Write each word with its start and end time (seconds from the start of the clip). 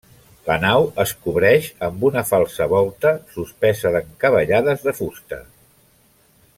La 0.45 0.53
nau 0.61 0.85
es 1.03 1.11
cobreix 1.25 1.67
amb 1.87 2.05
una 2.09 2.23
falsa 2.29 2.67
volta 2.73 3.11
suspesa 3.35 3.93
d'encavallades 3.97 4.89
de 4.89 4.99
fusta. 5.03 5.41